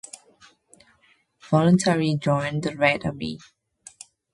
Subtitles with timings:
[1.47, 3.37] Voluntarily joined the Red Army.